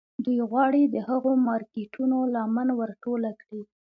دوی 0.25 0.39
غواړي 0.49 0.81
د 0.85 0.95
هغو 1.07 1.31
مارکيټونو 1.47 2.17
لمن 2.33 2.67
ور 2.77 2.91
ټوله 3.03 3.31
کړي. 3.41 3.61